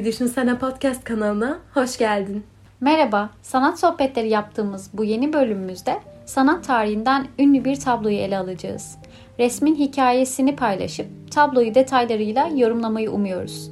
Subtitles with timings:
[0.00, 2.42] Bir Düşünsene Podcast kanalına hoş geldin.
[2.80, 8.98] Merhaba, sanat sohbetleri yaptığımız bu yeni bölümümüzde sanat tarihinden ünlü bir tabloyu ele alacağız.
[9.38, 13.70] Resmin hikayesini paylaşıp tabloyu detaylarıyla yorumlamayı umuyoruz.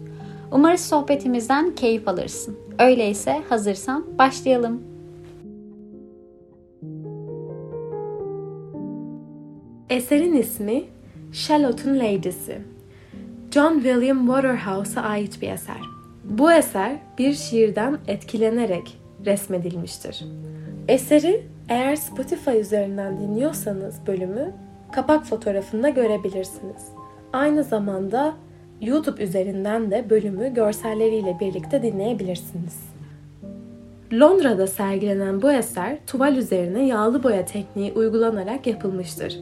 [0.53, 2.59] Umarız sohbetimizden keyif alırsın.
[2.79, 4.83] Öyleyse hazırsan başlayalım.
[9.91, 10.85] Eserin ismi
[11.47, 12.63] Charlotte'un Lady'si.
[13.51, 15.98] John William Waterhouse'a ait bir eser.
[16.29, 20.25] Bu eser bir şiirden etkilenerek resmedilmiştir.
[20.89, 24.53] Eseri eğer Spotify üzerinden dinliyorsanız bölümü
[24.93, 26.89] kapak fotoğrafında görebilirsiniz.
[27.33, 28.35] Aynı zamanda
[28.81, 32.77] YouTube üzerinden de bölümü görselleriyle birlikte dinleyebilirsiniz.
[34.13, 39.39] Londra'da sergilenen bu eser tuval üzerine yağlı boya tekniği uygulanarak yapılmıştır.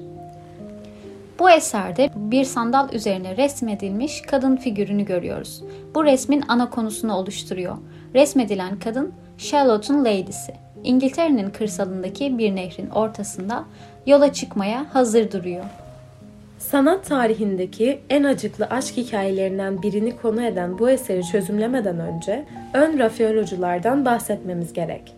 [1.39, 5.63] Bu eserde bir sandal üzerine resmedilmiş kadın figürünü görüyoruz.
[5.95, 7.77] Bu resmin ana konusunu oluşturuyor.
[8.15, 10.55] Resmedilen kadın Charlotte'un Lady'si.
[10.85, 13.65] İngiltere'nin kırsalındaki bir nehrin ortasında
[14.07, 15.65] yola çıkmaya hazır duruyor.
[16.59, 24.05] Sanat tarihindeki en acıklı aşk hikayelerinden birini konu eden bu eseri çözümlemeden önce ön Rafaeloculardan
[24.05, 25.15] bahsetmemiz gerek.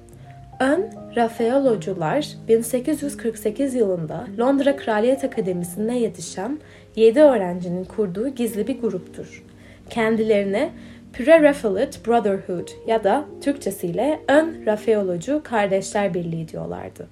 [0.61, 6.59] Ön Rafaelocular 1848 yılında Londra Kraliyet Akademisi'nde yetişen
[6.97, 9.45] 7 öğrencinin kurduğu gizli bir gruptur.
[9.91, 10.71] Kendilerine
[11.13, 17.09] Pre-Raphaelite Brotherhood ya da Türkçesiyle Ön Rafaelocu Kardeşler Birliği diyorlardı.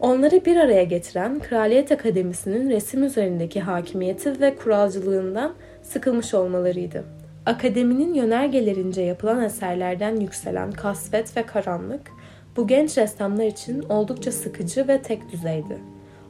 [0.00, 7.04] Onları bir araya getiren Kraliyet Akademisi'nin resim üzerindeki hakimiyeti ve kuralcılığından sıkılmış olmalarıydı.
[7.46, 12.10] Akademinin yönergelerince yapılan eserlerden yükselen kasvet ve karanlık,
[12.58, 15.78] bu genç ressamlar için oldukça sıkıcı ve tek düzeydi.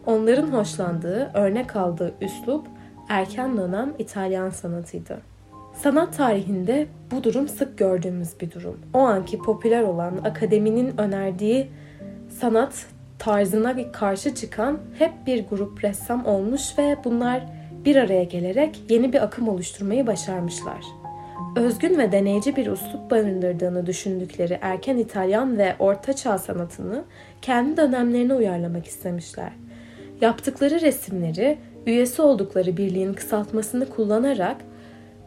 [0.07, 2.67] Onların hoşlandığı, örnek aldığı üslup
[3.09, 5.21] erken dönem İtalyan sanatıydı.
[5.75, 8.81] Sanat tarihinde bu durum sık gördüğümüz bir durum.
[8.94, 11.71] O anki popüler olan akademinin önerdiği
[12.41, 12.87] sanat
[13.19, 17.47] tarzına karşı çıkan hep bir grup ressam olmuş ve bunlar
[17.84, 20.97] bir araya gelerek yeni bir akım oluşturmayı başarmışlar.
[21.56, 27.04] Özgün ve deneyici bir uslup barındırdığını düşündükleri erken İtalyan ve Orta Çağ sanatını
[27.42, 29.53] kendi dönemlerine uyarlamak istemişler.
[30.20, 34.56] Yaptıkları resimleri üyesi oldukları birliğin kısaltmasını kullanarak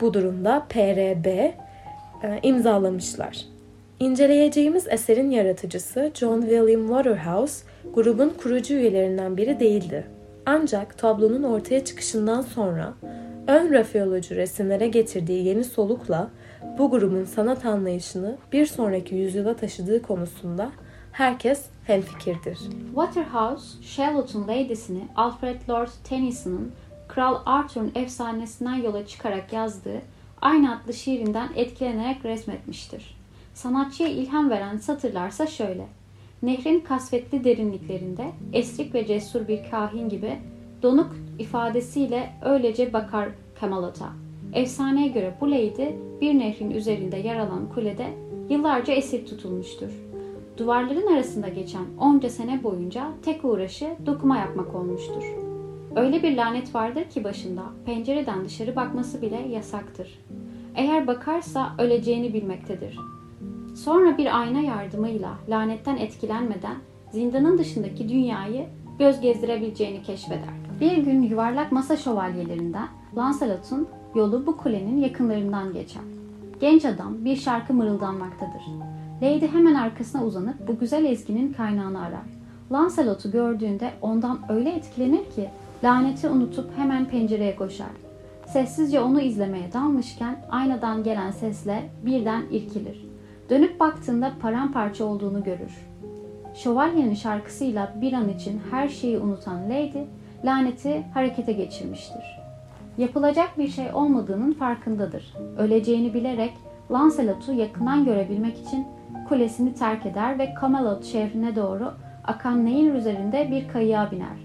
[0.02, 1.54] bu durumda PRB e,
[2.44, 3.46] imzalamışlar.
[4.00, 10.08] İnceleyeceğimiz eserin yaratıcısı John William Waterhouse, grubun kurucu üyelerinden biri değildi.
[10.46, 12.94] Ancak tablonun ortaya çıkışından sonra
[13.48, 16.30] ön Rafaelocu resimlere getirdiği yeni solukla
[16.78, 20.72] bu grubun sanat anlayışını bir sonraki yüzyıla taşıdığı konusunda
[21.12, 22.60] herkes hemfikirdir.
[22.86, 26.72] Waterhouse, Charlotte'un Lady'sini Alfred Lord Tennyson'ın
[27.08, 30.02] Kral Arthur'un efsanesinden yola çıkarak yazdığı
[30.42, 33.18] aynı adlı şiirinden etkilenerek resmetmiştir.
[33.54, 35.86] Sanatçıya ilham veren satırlarsa şöyle.
[36.44, 40.38] Nehrin kasvetli derinliklerinde esrik ve cesur bir kahin gibi
[40.84, 43.30] donuk ifadesiyle öylece bakar
[43.62, 44.10] Camelot'a.
[44.54, 45.90] Efsaneye göre bu lady
[46.22, 48.08] bir nehrin üzerinde yer alan kulede
[48.50, 49.90] yıllarca esir tutulmuştur.
[50.58, 55.24] Duvarların arasında geçen onca sene boyunca tek uğraşı dokuma yapmak olmuştur.
[55.96, 60.20] Öyle bir lanet vardır ki başında pencereden dışarı bakması bile yasaktır.
[60.76, 62.98] Eğer bakarsa öleceğini bilmektedir.
[63.76, 66.76] Sonra bir ayna yardımıyla lanetten etkilenmeden
[67.12, 68.66] zindanın dışındaki dünyayı
[69.00, 70.71] göz gezdirebileceğini keşfeder.
[70.82, 72.88] Bir gün yuvarlak masa şövalyelerinden
[73.18, 76.02] Lancelot'un yolu bu kulenin yakınlarından geçer.
[76.60, 78.62] Genç adam bir şarkı mırıldanmaktadır.
[79.22, 82.26] Lady hemen arkasına uzanıp bu güzel ezginin kaynağını arar.
[82.72, 85.50] Lancelot'u gördüğünde ondan öyle etkilenir ki
[85.84, 87.92] laneti unutup hemen pencereye koşar.
[88.48, 93.06] Sessizce onu izlemeye dalmışken aynadan gelen sesle birden irkilir.
[93.50, 95.88] Dönüp baktığında paramparça olduğunu görür.
[96.56, 100.06] Şövalyenin şarkısıyla bir an için her şeyi unutan Lady,
[100.46, 102.42] laneti harekete geçirmiştir.
[102.98, 105.34] Yapılacak bir şey olmadığının farkındadır.
[105.58, 106.54] Öleceğini bilerek
[106.92, 108.88] Lancelot'u yakından görebilmek için
[109.30, 111.92] kulesini terk eder ve Camelot şehrine doğru
[112.24, 114.38] akan nehir üzerinde bir kayığa biner.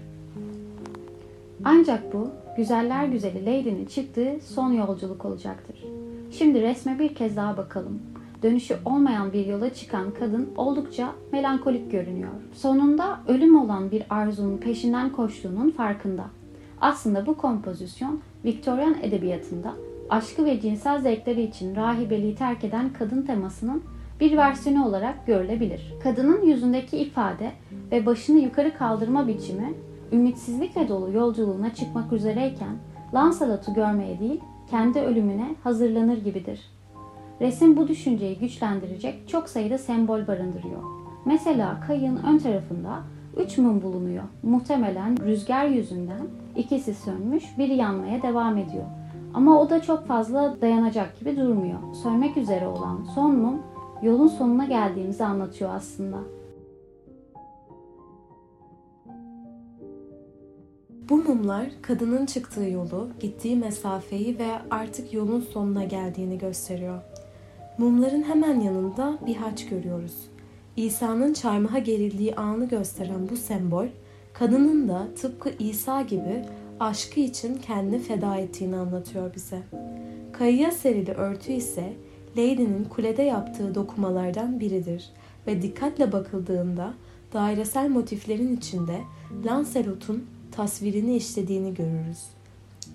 [1.65, 5.83] Ancak bu güzeller güzeli Lady'nin çıktığı son yolculuk olacaktır.
[6.31, 8.01] Şimdi resme bir kez daha bakalım.
[8.43, 12.31] Dönüşü olmayan bir yola çıkan kadın oldukça melankolik görünüyor.
[12.53, 16.23] Sonunda ölüm olan bir arzunun peşinden koştuğunun farkında.
[16.81, 19.73] Aslında bu kompozisyon Victorian edebiyatında
[20.09, 23.83] aşkı ve cinsel zevkleri için rahibeliği terk eden kadın temasının
[24.19, 25.93] bir versiyonu olarak görülebilir.
[26.03, 27.51] Kadının yüzündeki ifade
[27.91, 29.73] ve başını yukarı kaldırma biçimi
[30.11, 32.77] ümitsizlikle dolu yolculuğuna çıkmak üzereyken
[33.13, 36.76] Lancelot'u görmeye değil, kendi ölümüne hazırlanır gibidir.
[37.41, 40.83] Resim bu düşünceyi güçlendirecek çok sayıda sembol barındırıyor.
[41.25, 43.03] Mesela kayığın ön tarafında
[43.37, 44.23] 3 mum bulunuyor.
[44.43, 48.85] Muhtemelen rüzgar yüzünden ikisi sönmüş, biri yanmaya devam ediyor.
[49.33, 51.79] Ama o da çok fazla dayanacak gibi durmuyor.
[52.03, 53.61] Sönmek üzere olan son mum
[54.01, 56.17] yolun sonuna geldiğimizi anlatıyor aslında.
[61.09, 67.01] Bu mumlar kadının çıktığı yolu, gittiği mesafeyi ve artık yolun sonuna geldiğini gösteriyor.
[67.77, 70.13] Mumların hemen yanında bir haç görüyoruz.
[70.75, 73.87] İsa'nın çarmıha gerildiği anı gösteren bu sembol,
[74.33, 76.45] kadının da tıpkı İsa gibi
[76.79, 79.61] aşkı için kendini feda ettiğini anlatıyor bize.
[80.33, 81.93] Kayıya serili örtü ise
[82.37, 85.09] Lady'nin kulede yaptığı dokumalardan biridir
[85.47, 86.93] ve dikkatle bakıldığında
[87.33, 89.01] dairesel motiflerin içinde
[89.45, 92.23] Lancelot'un tasvirini işlediğini görürüz.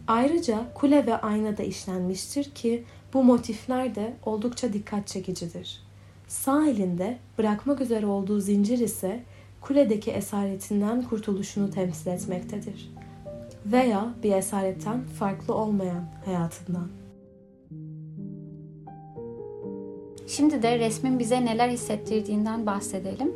[0.07, 5.83] Ayrıca kule ve ayna da işlenmiştir ki bu motifler de oldukça dikkat çekicidir.
[6.29, 9.21] Sağ elinde bırakmak üzere olduğu zincir ise
[9.61, 12.93] kuledeki esaretinden kurtuluşunu temsil etmektedir.
[13.67, 16.89] Veya bir esaretten farklı olmayan hayatından.
[20.27, 23.33] Şimdi de resmin bize neler hissettirdiğinden bahsedelim.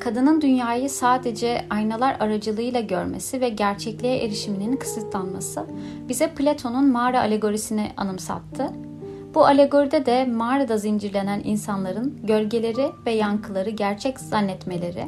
[0.00, 5.66] Kadının dünyayı sadece aynalar aracılığıyla görmesi ve gerçekliğe erişiminin kısıtlanması
[6.08, 8.72] bize Platon'un mağara alegorisini anımsattı.
[9.34, 15.04] Bu alegoride de mağarada zincirlenen insanların gölgeleri ve yankıları gerçek zannetmeleri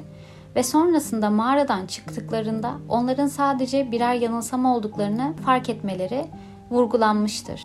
[0.56, 6.24] ve sonrasında mağaradan çıktıklarında onların sadece birer yanılsama olduklarını fark etmeleri
[6.70, 7.62] vurgulanmıştır.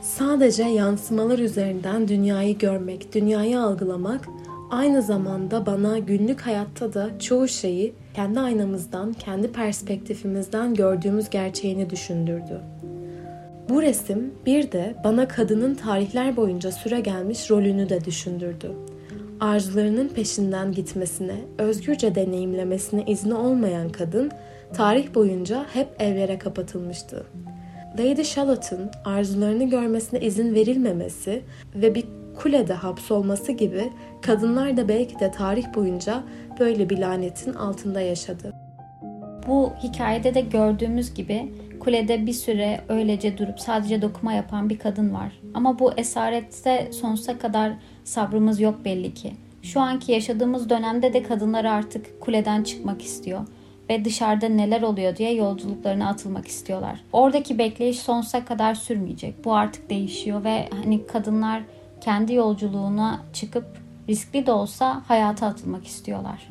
[0.00, 4.28] Sadece yansımalar üzerinden dünyayı görmek, dünyayı algılamak
[4.70, 12.60] aynı zamanda bana günlük hayatta da çoğu şeyi kendi aynamızdan, kendi perspektifimizden gördüğümüz gerçeğini düşündürdü.
[13.68, 18.72] Bu resim bir de bana kadının tarihler boyunca süre gelmiş rolünü de düşündürdü.
[19.40, 24.30] Arzularının peşinden gitmesine, özgürce deneyimlemesine izni olmayan kadın
[24.74, 27.26] tarih boyunca hep evlere kapatılmıştı.
[27.98, 31.42] Lady Charlotte'ın arzularını görmesine izin verilmemesi
[31.74, 32.04] ve bir
[32.36, 33.92] kulede hapsolması gibi
[34.22, 36.22] kadınlar da belki de tarih boyunca
[36.60, 38.65] böyle bir lanetin altında yaşadı.
[39.46, 45.14] Bu hikayede de gördüğümüz gibi kulede bir süre öylece durup sadece dokuma yapan bir kadın
[45.14, 45.32] var.
[45.54, 47.72] Ama bu esarette sonsuza kadar
[48.04, 49.32] sabrımız yok belli ki.
[49.62, 53.40] Şu anki yaşadığımız dönemde de kadınlar artık kuleden çıkmak istiyor
[53.90, 57.00] ve dışarıda neler oluyor diye yolculuklarına atılmak istiyorlar.
[57.12, 59.44] Oradaki bekleyiş sonsuza kadar sürmeyecek.
[59.44, 61.62] Bu artık değişiyor ve hani kadınlar
[62.00, 66.48] kendi yolculuğuna çıkıp riskli de olsa hayata atılmak istiyorlar.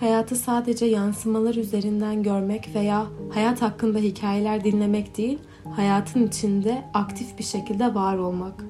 [0.00, 5.38] Hayatı sadece yansımalar üzerinden görmek veya hayat hakkında hikayeler dinlemek değil,
[5.76, 8.64] hayatın içinde aktif bir şekilde var olmak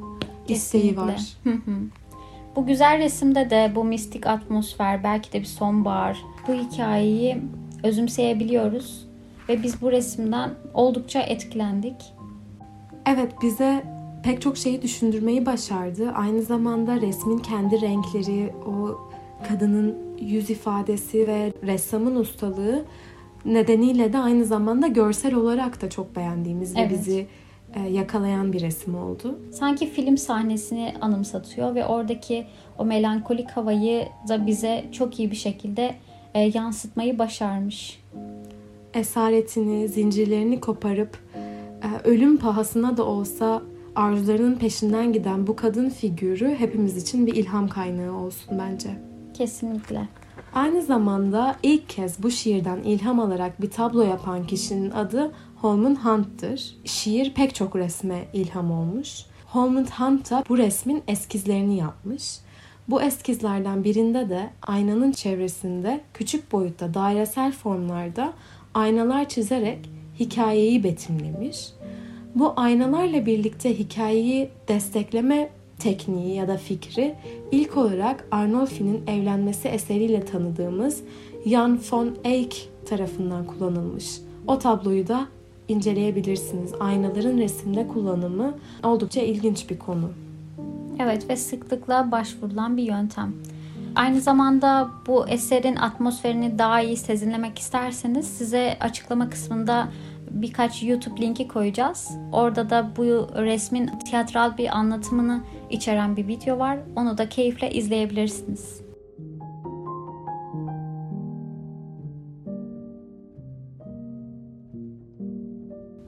[0.49, 1.21] isteği var.
[2.57, 6.19] bu güzel resimde de bu mistik atmosfer, belki de bir sonbahar,
[6.49, 7.43] bu hikayeyi
[7.83, 9.07] özümseyebiliyoruz
[9.49, 12.15] ve biz bu resimden oldukça etkilendik.
[13.07, 16.11] Evet bize pek çok şeyi düşündürmeyi başardı.
[16.11, 18.99] Aynı zamanda resmin kendi renkleri, o
[19.49, 22.85] kadının yüz ifadesi ve ressamın ustalığı
[23.45, 26.91] nedeniyle de aynı zamanda görsel olarak da çok beğendiğimiz evet.
[26.91, 27.27] ve bizi
[27.75, 29.39] e, yakalayan bir resim oldu.
[29.53, 32.47] Sanki film sahnesini anımsatıyor ve oradaki
[32.79, 35.95] o melankolik havayı da bize çok iyi bir şekilde
[36.35, 38.03] e, yansıtmayı başarmış.
[38.95, 41.19] Esaretini, zincirlerini koparıp
[41.83, 43.63] e, ölüm pahasına da olsa
[43.97, 48.89] arzularının peşinden giden bu kadın figürü hepimiz için bir ilham kaynağı olsun bence.
[49.35, 50.09] Kesinlikle.
[50.55, 56.77] Aynı zamanda ilk kez bu şiirden ilham alarak bir tablo yapan kişinin adı Holman Hunt'tır.
[56.85, 59.25] Şiir pek çok resme ilham olmuş.
[59.47, 62.39] Holman Hunt da bu resmin eskizlerini yapmış.
[62.89, 68.33] Bu eskizlerden birinde de aynanın çevresinde küçük boyutta dairesel formlarda
[68.75, 69.79] aynalar çizerek
[70.21, 71.73] hikayeyi betimlemiş.
[72.35, 77.15] Bu aynalarla birlikte hikayeyi destekleme tekniği ya da fikri
[77.53, 81.03] ilk olarak Arnolfi'nin evlenmesi eseriyle tanıdığımız
[81.47, 84.21] Jan von Eyck tarafından kullanılmış.
[84.47, 85.27] O tabloyu da
[85.69, 86.73] inceleyebilirsiniz.
[86.81, 90.11] Aynaların resimde kullanımı oldukça ilginç bir konu.
[90.99, 93.35] Evet ve sıklıkla başvurulan bir yöntem.
[93.97, 99.89] Aynı zamanda bu eserin atmosferini daha iyi sezinlemek isterseniz size açıklama kısmında
[100.31, 102.11] birkaç YouTube linki koyacağız.
[102.33, 103.03] Orada da bu
[103.37, 106.79] resmin tiyatral bir anlatımını içeren bir video var.
[106.97, 108.81] Onu da keyifle izleyebilirsiniz.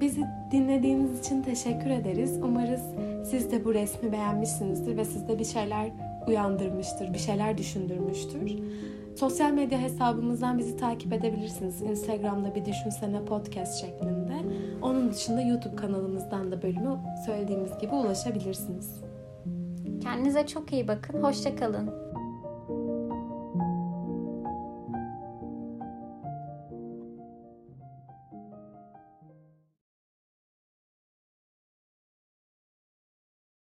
[0.00, 2.38] Bizi dinlediğiniz için teşekkür ederiz.
[2.42, 2.82] Umarız
[3.30, 5.90] siz de bu resmi beğenmişsinizdir ve sizde bir şeyler
[6.26, 8.40] uyandırmıştır, bir şeyler düşündürmüştür.
[9.16, 11.82] Sosyal medya hesabımızdan bizi takip edebilirsiniz.
[11.82, 14.34] Instagram'da bir düşünsene podcast şeklinde.
[14.82, 19.00] Onun dışında YouTube kanalımızdan da bölümü söylediğimiz gibi ulaşabilirsiniz.
[20.02, 21.22] Kendinize çok iyi bakın.
[21.22, 21.90] Hoşçakalın.